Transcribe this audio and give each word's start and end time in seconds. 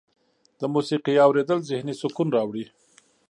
د 0.59 0.61
موسیقۍ 0.73 1.15
اوریدل 1.25 1.59
ذهني 1.69 1.93
سکون 2.01 2.27
راوړي. 2.35 2.65